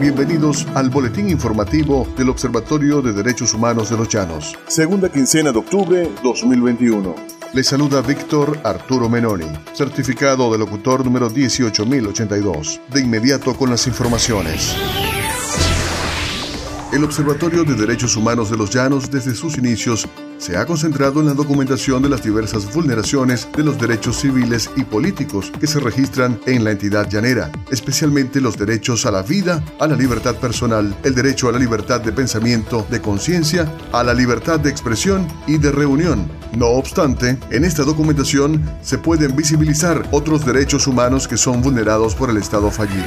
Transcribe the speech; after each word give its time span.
Bienvenidos 0.00 0.66
al 0.74 0.90
boletín 0.90 1.30
informativo 1.30 2.06
del 2.16 2.28
Observatorio 2.28 3.00
de 3.00 3.12
Derechos 3.12 3.54
Humanos 3.54 3.90
de 3.90 3.96
los 3.96 4.08
Llanos. 4.08 4.58
Segunda 4.66 5.08
quincena 5.08 5.52
de 5.52 5.58
octubre 5.58 6.10
2021. 6.22 7.14
Le 7.52 7.62
saluda 7.62 8.02
Víctor 8.02 8.58
Arturo 8.64 9.08
Menoni, 9.08 9.46
certificado 9.72 10.50
de 10.50 10.58
locutor 10.58 11.04
número 11.04 11.30
18082. 11.30 12.80
De 12.92 13.00
inmediato 13.00 13.54
con 13.54 13.70
las 13.70 13.86
informaciones. 13.86 14.74
El 16.92 17.04
Observatorio 17.04 17.62
de 17.62 17.74
Derechos 17.74 18.16
Humanos 18.16 18.50
de 18.50 18.56
los 18.56 18.70
Llanos 18.70 19.10
desde 19.10 19.34
sus 19.34 19.56
inicios 19.58 20.08
se 20.44 20.58
ha 20.58 20.66
concentrado 20.66 21.20
en 21.20 21.26
la 21.26 21.32
documentación 21.32 22.02
de 22.02 22.10
las 22.10 22.22
diversas 22.22 22.70
vulneraciones 22.70 23.48
de 23.56 23.64
los 23.64 23.80
derechos 23.80 24.20
civiles 24.20 24.70
y 24.76 24.84
políticos 24.84 25.50
que 25.58 25.66
se 25.66 25.80
registran 25.80 26.38
en 26.44 26.64
la 26.64 26.72
entidad 26.72 27.08
llanera, 27.08 27.50
especialmente 27.70 28.42
los 28.42 28.58
derechos 28.58 29.06
a 29.06 29.10
la 29.10 29.22
vida, 29.22 29.64
a 29.80 29.86
la 29.86 29.96
libertad 29.96 30.34
personal, 30.34 30.94
el 31.02 31.14
derecho 31.14 31.48
a 31.48 31.52
la 31.52 31.58
libertad 31.58 32.02
de 32.02 32.12
pensamiento, 32.12 32.86
de 32.90 33.00
conciencia, 33.00 33.72
a 33.90 34.04
la 34.04 34.12
libertad 34.12 34.60
de 34.60 34.68
expresión 34.68 35.26
y 35.46 35.56
de 35.56 35.72
reunión. 35.72 36.30
No 36.54 36.66
obstante, 36.66 37.38
en 37.48 37.64
esta 37.64 37.82
documentación 37.82 38.62
se 38.82 38.98
pueden 38.98 39.34
visibilizar 39.34 40.06
otros 40.10 40.44
derechos 40.44 40.86
humanos 40.86 41.26
que 41.26 41.38
son 41.38 41.62
vulnerados 41.62 42.14
por 42.14 42.28
el 42.28 42.36
Estado 42.36 42.70
fallido. 42.70 43.02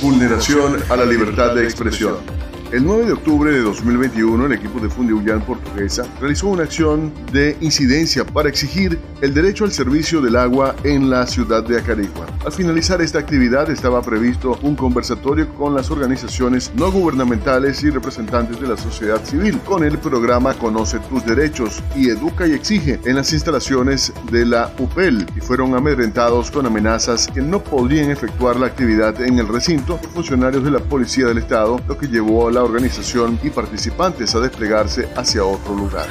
Vulneración 0.00 0.76
a 0.88 0.94
la 0.94 1.04
libertad 1.04 1.56
de 1.56 1.64
expresión. 1.64 2.47
El 2.70 2.84
9 2.84 3.06
de 3.06 3.12
octubre 3.14 3.50
de 3.50 3.60
2021, 3.60 4.44
el 4.44 4.52
equipo 4.52 4.78
de 4.78 4.90
Fundiullán 4.90 5.40
Portuguesa 5.40 6.04
realizó 6.20 6.48
una 6.48 6.64
acción 6.64 7.10
de 7.32 7.56
incidencia 7.62 8.26
para 8.26 8.50
exigir 8.50 8.98
el 9.22 9.32
derecho 9.32 9.64
al 9.64 9.72
servicio 9.72 10.20
del 10.20 10.36
agua 10.36 10.76
en 10.84 11.08
la 11.08 11.26
ciudad 11.26 11.62
de 11.62 11.78
Acarigua. 11.78 12.26
Al 12.44 12.52
finalizar 12.52 13.00
esta 13.00 13.20
actividad 13.20 13.70
estaba 13.70 14.02
previsto 14.02 14.58
un 14.60 14.76
conversatorio 14.76 15.48
con 15.54 15.74
las 15.74 15.90
organizaciones 15.90 16.70
no 16.74 16.92
gubernamentales 16.92 17.82
y 17.84 17.88
representantes 17.88 18.60
de 18.60 18.68
la 18.68 18.76
sociedad 18.76 19.24
civil 19.24 19.58
con 19.60 19.82
el 19.82 19.96
programa 19.96 20.52
Conoce 20.52 20.98
tus 21.08 21.24
derechos 21.24 21.82
y 21.96 22.10
Educa 22.10 22.46
y 22.46 22.52
Exige 22.52 23.00
en 23.06 23.16
las 23.16 23.32
instalaciones 23.32 24.12
de 24.30 24.44
la 24.44 24.70
UPEL 24.78 25.26
y 25.34 25.40
fueron 25.40 25.74
amedrentados 25.74 26.50
con 26.50 26.66
amenazas 26.66 27.28
que 27.28 27.40
no 27.40 27.64
podían 27.64 28.10
efectuar 28.10 28.56
la 28.56 28.66
actividad 28.66 29.22
en 29.22 29.38
el 29.38 29.48
recinto 29.48 29.96
por 29.96 30.10
funcionarios 30.10 30.62
de 30.62 30.70
la 30.70 30.80
Policía 30.80 31.28
del 31.28 31.38
Estado, 31.38 31.80
lo 31.88 31.96
que 31.96 32.08
llevó 32.08 32.48
a 32.48 32.52
la 32.52 32.57
organización 32.62 33.38
y 33.42 33.50
participantes 33.50 34.34
a 34.34 34.40
desplegarse 34.40 35.08
hacia 35.16 35.44
otro 35.44 35.74
lugar. 35.74 36.08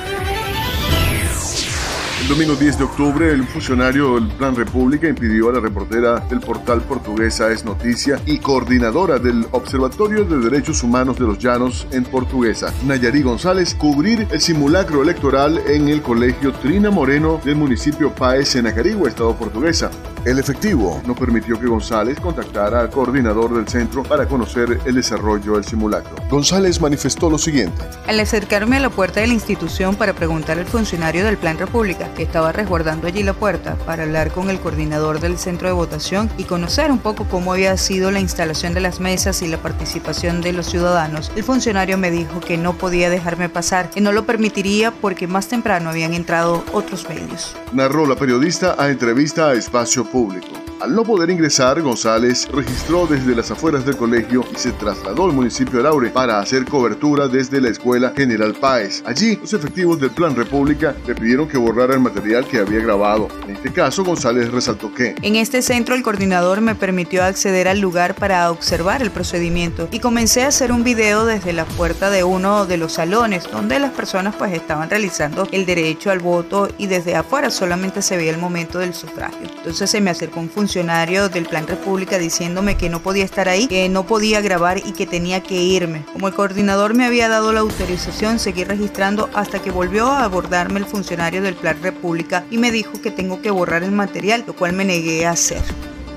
El 2.28 2.28
domingo 2.30 2.56
10 2.56 2.80
de 2.80 2.84
octubre, 2.84 3.32
el 3.32 3.46
funcionario 3.46 4.16
del 4.16 4.28
Plan 4.28 4.54
República 4.54 5.08
impidió 5.08 5.50
a 5.50 5.54
la 5.54 5.60
reportera 5.62 6.20
del 6.20 6.42
portal 6.42 6.82
portuguesa 6.82 7.50
Es 7.52 7.64
Noticia 7.64 8.20
y 8.26 8.40
coordinadora 8.40 9.18
del 9.18 9.46
Observatorio 9.52 10.26
de 10.26 10.38
Derechos 10.40 10.84
Humanos 10.84 11.18
de 11.18 11.26
los 11.26 11.40
Llanos 11.40 11.88
en 11.92 12.04
Portuguesa, 12.04 12.74
Nayari 12.86 13.22
González, 13.22 13.76
cubrir 13.76 14.28
el 14.30 14.42
simulacro 14.42 15.04
electoral 15.04 15.62
en 15.68 15.88
el 15.88 16.02
colegio 16.02 16.52
Trina 16.52 16.90
Moreno 16.90 17.40
del 17.46 17.56
municipio 17.56 18.14
Paez 18.14 18.56
en 18.56 18.68
Acarigua, 18.68 19.08
Estado 19.08 19.34
portuguesa. 19.34 19.90
El 20.28 20.40
efectivo 20.40 21.02
no 21.06 21.16
permitió 21.16 21.58
que 21.58 21.68
González 21.68 22.20
contactara 22.20 22.82
al 22.82 22.90
coordinador 22.90 23.56
del 23.56 23.66
centro 23.66 24.04
para 24.04 24.28
conocer 24.28 24.82
el 24.84 24.96
desarrollo 24.96 25.54
del 25.54 25.64
simulacro. 25.64 26.18
González 26.30 26.82
manifestó 26.82 27.30
lo 27.30 27.38
siguiente. 27.38 27.82
Al 28.08 28.20
acercarme 28.20 28.76
a 28.76 28.82
la 28.82 28.90
puerta 28.90 29.22
de 29.22 29.28
la 29.28 29.34
institución 29.34 29.96
para 29.96 30.12
preguntar 30.12 30.60
al 30.60 30.66
funcionario 30.66 31.24
del 31.24 31.38
Plan 31.38 31.58
República, 31.58 32.14
que 32.14 32.24
estaba 32.24 32.52
resguardando 32.52 33.08
allí 33.08 33.24
la 33.24 33.32
puerta, 33.32 33.78
para 33.86 34.04
hablar 34.04 34.32
con 34.32 34.50
el 34.50 34.60
coordinador 34.60 35.22
del 35.22 35.38
centro 35.38 35.70
de 35.70 35.74
votación 35.74 36.30
y 36.38 36.44
conocer 36.44 36.92
un 36.92 37.00
poco 37.00 37.26
cómo 37.30 37.54
había 37.54 37.78
sido 37.78 38.12
la 38.12 38.20
instalación 38.20 38.74
de 38.74 38.82
las 38.82 39.00
mesas 39.00 39.42
y 39.44 39.48
la 39.48 39.60
participación 39.60 40.42
de 40.42 40.52
los 40.52 40.66
ciudadanos, 40.66 41.32
el 41.38 41.44
funcionario 41.46 41.98
me 41.98 42.12
dijo 42.12 42.42
que 42.42 42.58
no 42.58 42.74
podía 42.74 43.10
dejarme 43.10 43.48
pasar, 43.48 43.90
que 43.92 44.02
no 44.02 44.12
lo 44.12 44.26
permitiría 44.26 44.92
porque 44.92 45.26
más 45.26 45.48
temprano 45.48 45.90
habían 45.90 46.14
entrado 46.14 46.66
otros 46.74 47.08
medios. 47.08 47.56
Narró 47.72 48.06
la 48.06 48.18
periodista 48.18 48.76
a 48.78 48.90
entrevista 48.90 49.48
a 49.48 49.54
Espacio 49.54 50.04
Público 50.04 50.17
público. 50.18 50.57
Al 50.80 50.94
no 50.94 51.04
poder 51.04 51.32
ingresar, 51.32 51.82
González 51.82 52.48
registró 52.52 53.08
desde 53.08 53.36
las 53.36 53.50
afueras 53.50 53.84
del 53.84 53.98
colegio 53.98 54.46
y 54.54 54.60
se 54.60 54.72
trasladó 54.74 55.26
al 55.26 55.34
municipio 55.34 55.78
de 55.78 55.84
Laure 55.84 56.12
para 56.12 56.40
hacer 56.40 56.66
cobertura 56.66 57.28
desde 57.28 57.60
la 57.60 57.70
escuela 57.70 58.14
General 58.16 58.54
Páez. 58.54 59.02
Allí, 59.08 59.38
los 59.38 59.54
efectivos 59.54 60.00
del 60.00 60.12
Plan 60.12 60.36
República 60.36 60.96
le 61.08 61.16
pidieron 61.16 61.48
que 61.48 61.58
borrara 61.58 61.96
el 61.96 62.00
material 62.00 62.46
que 62.46 62.60
había 62.60 62.80
grabado. 62.80 63.28
En 63.48 63.56
este 63.56 63.74
caso, 63.74 64.04
González 64.04 64.52
resaltó 64.52 64.94
que 64.94 65.16
en 65.20 65.36
este 65.36 65.64
centro 65.64 65.96
el 65.96 66.04
coordinador 66.04 66.62
me 66.62 66.76
permitió 66.76 67.24
acceder 67.24 67.68
al 67.68 67.80
lugar 67.80 68.14
para 68.14 68.52
observar 68.52 69.02
el 69.02 69.10
procedimiento 69.10 69.90
y 69.92 70.00
comencé 70.00 70.44
a 70.44 70.50
hacer 70.50 70.72
un 70.72 70.84
video 70.84 71.26
desde 71.26 71.54
la 71.54 71.66
puerta 71.66 72.12
de 72.12 72.24
uno 72.24 72.68
de 72.68 72.78
los 72.78 72.94
salones 72.94 73.50
donde 73.52 73.80
las 73.80 73.94
personas 73.94 74.36
pues 74.36 74.54
estaban 74.54 74.92
realizando 74.92 75.48
el 75.52 75.66
derecho 75.66 76.12
al 76.12 76.20
voto 76.20 76.70
y 76.78 76.86
desde 76.86 77.16
afuera 77.16 77.50
solamente 77.50 78.04
se 78.04 78.16
veía 78.16 78.30
el 78.30 78.38
momento 78.38 78.78
del 78.78 78.94
sufragio. 78.94 79.48
Entonces 79.58 79.90
se 79.90 80.02
me 80.02 80.12
acercó 80.12 80.40
un 80.40 80.50
funcionario 80.50 80.67
del 80.68 81.46
Plan 81.46 81.66
República 81.66 82.18
diciéndome 82.18 82.76
que 82.76 82.90
no 82.90 83.02
podía 83.02 83.24
estar 83.24 83.48
ahí, 83.48 83.68
que 83.68 83.88
no 83.88 84.06
podía 84.06 84.42
grabar 84.42 84.78
y 84.78 84.92
que 84.92 85.08
tenía 85.08 85.42
que 85.42 85.56
irme. 85.56 86.04
Como 86.12 86.28
el 86.28 86.34
coordinador 86.34 86.94
me 86.94 87.06
había 87.06 87.30
dado 87.30 87.54
la 87.54 87.62
autorización, 87.62 88.38
seguí 88.38 88.66
registrando 88.66 89.30
hasta 89.34 89.60
que 89.60 89.72
volvió 89.72 90.08
a 90.08 90.26
abordarme 90.26 90.80
el 90.80 90.86
funcionario 90.86 91.42
del 91.42 91.56
Plan 91.56 91.82
República 91.82 92.44
y 92.52 92.58
me 92.58 92.72
dijo 92.72 93.02
que 93.02 93.12
tengo 93.12 93.42
que 93.42 93.50
borrar 93.50 93.84
el 93.84 93.92
material, 93.92 94.44
lo 94.46 94.54
cual 94.54 94.74
me 94.74 94.84
negué 94.84 95.26
a 95.26 95.32
hacer 95.32 95.62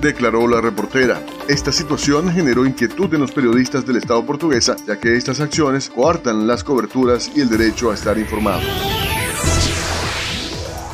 declaró 0.01 0.49
la 0.49 0.63
reportera. 0.63 1.21
Esta 1.47 1.71
situación 1.73 2.33
generó 2.33 2.65
inquietud 2.65 3.13
en 3.13 3.21
los 3.21 3.33
periodistas 3.33 3.85
del 3.85 3.97
Estado 3.97 4.25
portuguesa, 4.25 4.75
ya 4.87 4.99
que 4.99 5.15
estas 5.15 5.41
acciones 5.41 5.91
coartan 5.91 6.47
las 6.47 6.65
coberturas 6.65 7.31
y 7.37 7.43
el 7.43 7.51
derecho 7.51 7.91
a 7.91 7.95
estar 7.95 8.17
informado. 8.17 8.63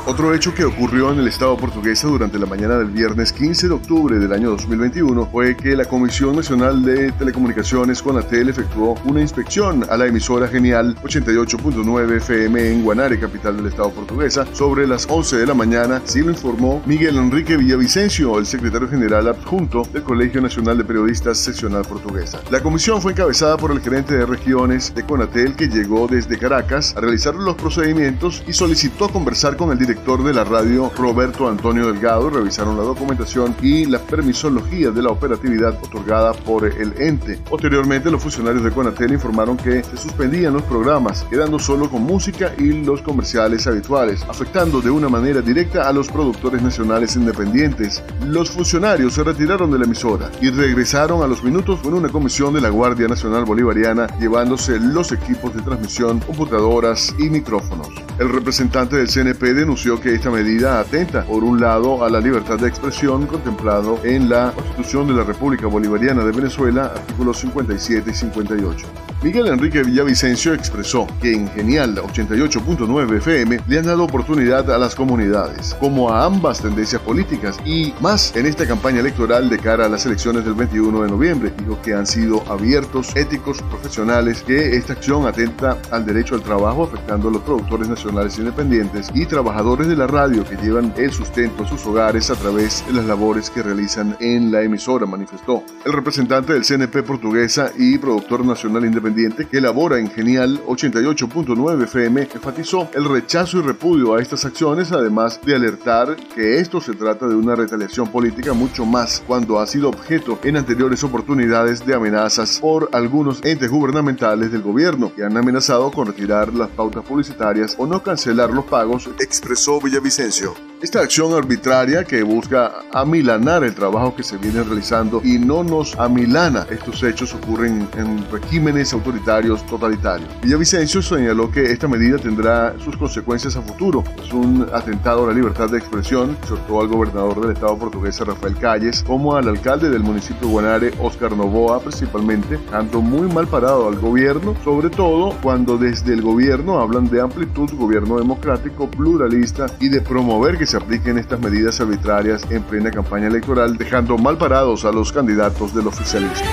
Otro 0.09 0.33
hecho 0.33 0.55
que 0.55 0.65
ocurrió 0.65 1.11
en 1.11 1.19
el 1.19 1.27
Estado 1.27 1.57
portuguesa 1.57 2.07
durante 2.07 2.39
la 2.39 2.47
mañana 2.47 2.79
del 2.79 2.91
viernes 2.91 3.33
15 3.33 3.67
de 3.67 3.75
octubre 3.75 4.21
del 4.21 4.33
año 4.33 4.51
2021 4.51 5.27
fue 5.33 5.57
que 5.57 5.75
la 5.75 5.85
Comisión 5.85 6.37
Nacional 6.37 6.85
de 6.85 7.11
Telecomunicaciones 7.11 8.01
Conatel 8.03 8.49
efectuó 8.49 8.95
una 9.05 9.21
inspección 9.21 9.85
a 9.91 9.97
la 9.97 10.07
emisora 10.07 10.47
Genial 10.47 10.95
88.9 11.03 12.19
FM 12.19 12.71
en 12.71 12.85
Guanare, 12.85 13.19
capital 13.19 13.57
del 13.57 13.67
Estado 13.67 13.91
portuguesa, 13.91 14.47
sobre 14.53 14.87
las 14.87 15.09
11 15.11 15.39
de 15.39 15.47
la 15.47 15.55
mañana, 15.55 15.97
así 15.97 16.21
lo 16.21 16.31
informó 16.31 16.81
Miguel 16.87 17.17
Enrique 17.17 17.57
Villavicencio, 17.57 18.39
el 18.39 18.47
secretario 18.47 18.89
general 18.89 19.27
adjunto 19.27 19.83
del 19.93 20.05
Colegio 20.05 20.41
Nacional 20.41 20.79
de 20.79 20.85
Periodistas 20.85 21.39
Seccional 21.39 21.83
Portuguesa. 21.83 22.41
La 22.53 22.63
comisión 22.63 23.03
fue 23.03 23.11
encabezada 23.11 23.57
por 23.57 23.73
el 23.73 23.81
gerente 23.81 24.17
de 24.17 24.25
regiones 24.25 24.95
de 24.95 25.03
Conatel 25.03 25.57
que 25.57 25.67
llegó 25.67 26.07
desde 26.07 26.39
Caracas 26.39 26.95
a 26.97 27.01
realizar 27.01 27.35
los 27.35 27.57
procedimientos 27.57 28.45
y 28.47 28.53
solicitó 28.53 29.09
conversar 29.09 29.57
con 29.57 29.73
el 29.73 29.79
director 29.79 29.96
director 29.97 30.23
de 30.25 30.35
la 30.35 30.45
radio 30.45 30.93
Roberto 30.95 31.49
Antonio 31.49 31.87
Delgado 31.91 32.29
revisaron 32.29 32.77
la 32.77 32.83
documentación 32.83 33.57
y 33.63 33.87
la 33.87 33.99
permisología 33.99 34.91
de 34.91 35.03
la 35.03 35.09
operatividad 35.09 35.83
otorgada 35.83 36.35
por 36.35 36.67
el 36.67 36.93
ente. 37.01 37.41
Posteriormente, 37.49 38.11
los 38.11 38.23
funcionarios 38.23 38.63
de 38.63 38.73
Conatel 38.73 39.15
informaron 39.15 39.57
que 39.57 39.83
se 39.83 39.97
suspendían 39.97 40.53
los 40.53 40.65
programas, 40.65 41.25
quedando 41.31 41.59
solo 41.59 41.89
con 41.89 42.03
música 42.03 42.53
y 42.59 42.85
los 42.85 43.01
comerciales 43.01 43.67
habituales, 43.67 44.23
afectando 44.29 44.83
de 44.83 44.91
una 44.91 45.09
manera 45.09 45.41
directa 45.41 45.89
a 45.89 45.93
los 45.95 46.09
productores 46.09 46.61
nacionales 46.61 47.17
independientes. 47.17 48.03
Los 48.27 48.51
funcionarios 48.51 49.15
se 49.15 49.25
retiraron 49.25 49.71
de 49.71 49.79
la 49.79 49.87
emisora 49.87 50.31
y 50.43 50.51
regresaron 50.51 51.23
a 51.23 51.27
los 51.27 51.43
minutos 51.43 51.81
con 51.81 51.95
una 51.95 52.11
comisión 52.11 52.53
de 52.53 52.61
la 52.61 52.69
Guardia 52.69 53.09
Nacional 53.09 53.47
Bolivariana 53.47 54.09
llevándose 54.21 54.79
los 54.79 55.11
equipos 55.13 55.55
de 55.55 55.63
transmisión, 55.63 56.21
computadoras 56.21 57.15
y 57.19 57.31
micrófonos. 57.31 57.89
El 58.19 58.31
representante 58.31 58.97
del 58.97 59.09
CNP 59.09 59.55
denunció 59.55 59.86
que 59.95 60.15
esta 60.15 60.31
medida 60.31 60.81
atenta, 60.81 61.25
por 61.25 61.45
un 61.45 61.61
lado, 61.61 62.05
a 62.05 62.11
la 62.11 62.19
libertad 62.19 62.59
de 62.59 62.67
expresión 62.67 63.25
contemplado 63.27 64.01
en 64.03 64.29
la 64.29 64.51
Constitución 64.51 65.07
de 65.07 65.15
la 65.15 65.23
República 65.23 65.69
Bolivariana 65.69 66.25
de 66.25 66.33
Venezuela, 66.33 66.87
artículos 66.87 67.39
57 67.39 68.11
y 68.11 68.15
58. 68.15 68.87
Miguel 69.23 69.47
Enrique 69.47 69.83
Villavicencio 69.83 70.55
expresó 70.55 71.07
que 71.21 71.33
en 71.33 71.49
Genial 71.49 71.97
88.9 71.97 73.17
FM 73.17 73.61
le 73.67 73.79
han 73.79 73.87
dado 73.87 74.05
oportunidad 74.05 74.71
a 74.71 74.79
las 74.79 74.95
comunidades, 74.95 75.75
como 75.81 76.11
a 76.11 76.25
ambas 76.25 76.61
tendencias 76.61 77.01
políticas 77.01 77.57
y 77.65 77.95
más 78.01 78.37
en 78.37 78.47
esta 78.47 78.67
campaña 78.67 79.01
electoral 79.01 79.49
de 79.49 79.59
cara 79.59 79.87
a 79.87 79.89
las 79.89 80.05
elecciones 80.05 80.45
del 80.45 80.55
21 80.55 81.03
de 81.03 81.09
noviembre. 81.09 81.53
Dijo 81.59 81.81
que 81.81 81.95
han 81.95 82.07
sido 82.07 82.43
abiertos, 82.51 83.15
éticos, 83.17 83.63
profesionales, 83.63 84.43
que 84.43 84.77
esta 84.77 84.93
acción 84.95 85.27
atenta 85.27 85.79
al 85.91 86.05
derecho 86.05 86.35
al 86.35 86.43
trabajo 86.43 86.85
afectando 86.85 87.29
a 87.29 87.33
los 87.33 87.43
productores 87.43 87.89
nacionales 87.89 88.39
independientes 88.39 89.11
y 89.15 89.27
trabajadores 89.27 89.76
trabajadores 89.77 89.89
de 89.89 89.97
la 89.97 90.07
radio 90.07 90.45
que 90.45 90.57
llevan 90.57 90.95
el 90.97 91.13
sustento 91.13 91.65
a 91.65 91.69
sus 91.69 91.85
hogares 91.87 92.31
a 92.31 92.35
través 92.35 92.85
de 92.87 92.95
las 92.95 93.05
labores 93.05 93.51
que 93.51 93.63
realizan 93.63 94.17
en 94.21 94.51
la 94.51 94.63
emisora, 94.63 95.05
manifestó. 95.07 95.63
El 95.85 95.93
representante 95.93 96.55
del 96.55 96.65
CNP 96.65 97.03
portuguesa 97.03 97.73
y 97.77 97.99
productor 97.99 98.45
nacional 98.45 98.87
independiente 98.87 99.47
que 99.47 99.59
elabora 99.59 99.99
en 99.99 100.11
Genial 100.11 100.63
88.9 100.67 101.85
FM 101.85 102.29
enfatizó 102.35 102.89
el 102.95 103.05
rechazo 103.05 103.59
y 103.59 103.63
repudio 103.63 104.15
a 104.15 104.23
estas 104.23 104.45
acciones, 104.45 104.93
además 104.93 105.41
de 105.45 105.55
alertar 105.55 106.17
que 106.35 106.59
esto 106.59 106.81
se 106.81 106.95
trata 106.95 107.27
de 107.27 107.35
una 107.35 107.55
retaliación 107.55 108.09
política 108.09 108.55
mucho 108.55 108.87
más 108.87 109.23
cuando 109.27 109.61
ha 109.61 109.67
sido 109.67 109.91
objeto 109.91 110.39
en 110.43 110.57
anteriores 110.57 111.05
oportunidades 111.05 111.85
de 111.85 111.95
amenazas 111.95 112.61
por 112.61 112.89
algunos 112.93 113.45
entes 113.45 113.71
gubernamentales 113.71 114.51
del 114.53 114.63
gobierno 114.63 115.13
que 115.15 115.25
han 115.25 115.37
amenazado 115.37 115.91
con 115.91 116.07
retirar 116.07 116.55
las 116.55 116.71
pautas 116.71 117.05
publicitarias 117.05 117.75
o 117.79 117.87
no 117.87 118.03
cancelar 118.03 118.51
los 118.51 118.65
pagos, 118.65 119.11
expresó 119.19 119.66
Villavicencio. 119.75 120.55
Esta 120.83 121.01
acción 121.01 121.33
arbitraria 121.33 122.05
que 122.05 122.23
busca 122.23 122.85
amilanar 122.93 123.65
el 123.65 123.75
trabajo 123.75 124.15
que 124.15 124.23
se 124.23 124.37
viene 124.37 124.63
realizando 124.63 125.23
y 125.25 125.39
no 125.39 125.65
nos 125.65 125.99
amilana. 125.99 126.67
Estos 126.69 127.03
hechos 127.03 127.33
ocurren 127.33 127.89
en 127.97 128.31
regímenes 128.31 128.93
autoritarios 128.93 129.65
totalitarios. 129.65 130.29
Villavicencio 130.43 131.01
señaló 131.01 131.51
que 131.51 131.73
esta 131.73 131.89
medida 131.89 132.19
tendrá 132.19 132.79
sus 132.79 132.95
consecuencias 132.99 133.57
a 133.57 133.63
futuro. 133.63 134.05
Es 134.23 134.31
un 134.35 134.69
atentado 134.71 135.25
a 135.25 135.29
la 135.29 135.33
libertad 135.33 135.71
de 135.71 135.79
expresión, 135.79 136.37
exhortó 136.43 136.83
al 136.83 136.89
gobernador 136.89 137.41
del 137.41 137.53
estado 137.53 137.79
portugués 137.79 138.21
Rafael 138.21 138.59
Calles 138.59 139.03
como 139.03 139.35
al 139.35 139.49
alcalde 139.49 139.89
del 139.89 140.03
municipio 140.03 140.47
de 140.47 140.53
Guanare, 140.53 140.95
Oscar 141.01 141.35
Novoa, 141.35 141.81
principalmente, 141.81 142.59
tanto 142.71 143.01
muy 143.01 143.33
mal 143.33 143.49
parado 143.49 143.89
al 143.89 143.99
gobierno, 143.99 144.55
sobre 144.63 144.91
todo 144.91 145.35
cuando 145.43 145.79
desde 145.79 146.13
el 146.13 146.21
gobierno 146.21 146.81
hablan 146.81 147.09
de 147.09 147.23
amplitud, 147.23 147.71
gobierno 147.73 148.19
democrático, 148.19 148.91
pluralista 148.91 149.67
y 149.81 149.89
de 149.89 150.03
promover 150.03 150.59
que 150.59 150.67
se 150.67 150.76
apliquen 150.77 151.19
estas 151.19 151.41
medidas 151.41 151.81
arbitrarias 151.81 152.43
en 152.51 152.63
plena 152.63 152.91
campaña 152.91 153.29
electoral, 153.29 153.77
dejando 153.77 154.19
mal 154.19 154.39
parados 154.39 154.85
a 154.85 154.93
los 154.93 155.13
candidatos 155.13 155.75
del 155.75 155.87
oficialismo. 155.87 156.47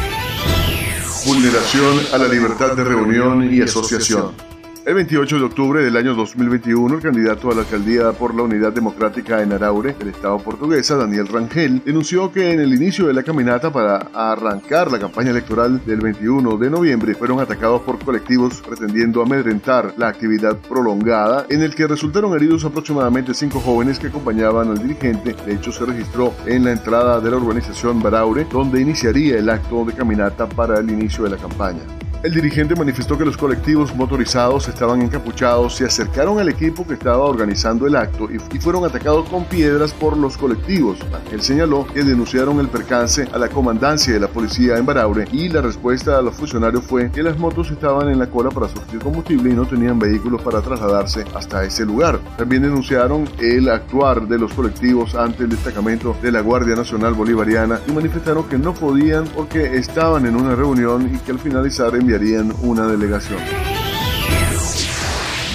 Vulneración 1.25 1.99
a 2.13 2.17
la 2.17 2.27
libertad 2.27 2.75
de 2.75 2.83
reunión 2.83 3.53
y 3.53 3.61
asociación. 3.61 4.52
El 4.85 4.95
28 4.95 5.39
de 5.39 5.45
octubre 5.45 5.81
del 5.81 5.95
año 5.95 6.13
2021, 6.13 6.95
el 6.95 7.01
candidato 7.01 7.49
a 7.49 7.55
la 7.55 7.61
alcaldía 7.61 8.11
por 8.11 8.35
la 8.35 8.43
Unidad 8.43 8.73
Democrática 8.73 9.41
en 9.41 9.53
Araure, 9.53 9.93
del 9.93 10.09
Estado 10.09 10.37
portuguesa, 10.39 10.97
Daniel 10.97 11.29
Rangel, 11.29 11.81
denunció 11.85 12.33
que 12.33 12.51
en 12.51 12.59
el 12.59 12.73
inicio 12.73 13.07
de 13.07 13.13
la 13.13 13.23
caminata 13.23 13.71
para 13.71 14.09
arrancar 14.13 14.91
la 14.91 14.99
campaña 14.99 15.31
electoral 15.31 15.81
del 15.85 16.01
21 16.01 16.57
de 16.57 16.69
noviembre 16.69 17.15
fueron 17.15 17.39
atacados 17.39 17.81
por 17.83 17.97
colectivos 18.03 18.61
pretendiendo 18.61 19.21
amedrentar 19.21 19.93
la 19.95 20.09
actividad 20.09 20.57
prolongada, 20.57 21.45
en 21.49 21.61
el 21.61 21.73
que 21.73 21.87
resultaron 21.87 22.33
heridos 22.33 22.65
aproximadamente 22.65 23.33
cinco 23.33 23.61
jóvenes 23.61 23.99
que 23.99 24.07
acompañaban 24.07 24.69
al 24.69 24.79
dirigente. 24.79 25.33
De 25.45 25.53
hecho, 25.53 25.71
se 25.71 25.85
registró 25.85 26.33
en 26.45 26.65
la 26.65 26.73
entrada 26.73 27.21
de 27.21 27.31
la 27.31 27.37
urbanización 27.37 28.03
Baraure, 28.03 28.45
donde 28.51 28.81
iniciaría 28.81 29.37
el 29.37 29.49
acto 29.49 29.85
de 29.85 29.93
caminata 29.93 30.45
para 30.49 30.79
el 30.79 30.91
inicio 30.91 31.23
de 31.23 31.29
la 31.29 31.37
campaña. 31.37 31.83
El 32.23 32.33
dirigente 32.33 32.73
manifestó 32.73 33.17
que 33.17 33.25
los 33.25 33.35
colectivos 33.35 33.93
motorizados 33.93 34.69
estaban 34.69 35.01
encapuchados, 35.01 35.75
se 35.75 35.83
acercaron 35.83 36.39
al 36.39 36.47
equipo 36.47 36.87
que 36.87 36.93
estaba 36.93 37.25
organizando 37.25 37.85
el 37.85 37.97
acto 37.97 38.29
y, 38.31 38.39
fueron 38.59 38.85
atacados 38.85 39.27
con 39.27 39.43
piedras 39.43 39.93
por 39.93 40.15
los 40.15 40.37
colectivos. 40.37 40.99
Él 41.33 41.41
señaló 41.41 41.85
que 41.85 42.01
denunciaron 42.01 42.61
el 42.61 42.69
percance 42.69 43.27
a 43.33 43.37
la 43.37 43.49
comandancia 43.49 44.13
de 44.13 44.21
la 44.21 44.29
policía 44.29 44.77
en 44.77 44.85
Baraure 44.85 45.27
y 45.33 45.49
la 45.49 45.59
respuesta 45.59 46.17
a 46.17 46.21
los 46.21 46.35
funcionarios 46.35 46.85
fue 46.85 47.11
que 47.11 47.23
las 47.23 47.37
motos 47.37 47.69
estaban 47.71 48.09
en 48.09 48.19
la 48.19 48.27
cola 48.27 48.51
para 48.51 48.69
surtir 48.69 49.01
combustible 49.01 49.49
y 49.49 49.53
no 49.53 49.65
tenían 49.65 49.99
vehículos 49.99 50.41
para 50.41 50.61
trasladarse 50.61 51.25
hasta 51.35 51.65
ese 51.65 51.83
lugar. 51.85 52.21
También 52.37 52.61
denunciaron 52.61 53.27
el 53.39 53.67
actuar 53.67 54.29
de 54.29 54.39
los 54.39 54.53
colectivos 54.53 55.13
ante 55.13 55.43
el 55.43 55.49
destacamento 55.49 56.15
de 56.21 56.31
la 56.31 56.39
Guardia 56.39 56.73
Nacional 56.73 57.15
Bolivariana 57.15 57.81
y 57.85 57.91
manifestaron 57.91 58.47
que 58.47 58.57
no 58.57 58.73
podían 58.73 59.25
porque 59.25 59.75
estaban 59.75 60.25
en 60.25 60.37
una 60.37 60.55
reunión 60.55 61.13
y 61.13 61.17
que 61.17 61.31
al 61.33 61.39
finalizar 61.39 61.93
enviaron 61.93 62.12
enviarían 62.13 62.53
una 62.61 62.87
delegación. 62.87 63.39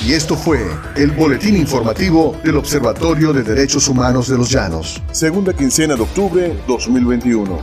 Y 0.04 0.12
esto 0.12 0.36
fue 0.36 0.60
el 0.96 1.12
boletín 1.12 1.56
informativo 1.56 2.36
del 2.42 2.56
Observatorio 2.56 3.32
de 3.32 3.42
Derechos 3.42 3.88
Humanos 3.88 4.28
de 4.28 4.38
los 4.38 4.50
Llanos. 4.50 5.02
Segunda 5.12 5.52
quincena 5.52 5.96
de 5.96 6.02
octubre 6.02 6.56
2021. 6.66 7.58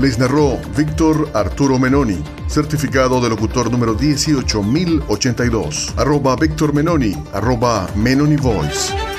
Les 0.00 0.18
narró 0.18 0.58
Víctor 0.76 1.30
Arturo 1.34 1.78
Menoni, 1.78 2.22
certificado 2.48 3.20
de 3.20 3.28
locutor 3.28 3.70
número 3.70 3.94
18082, 3.94 5.94
arroba 5.96 6.36
Víctor 6.36 6.72
Menoni, 6.72 7.12
arroba 7.32 7.88
Menoni 7.96 8.36
Voice. 8.36 9.09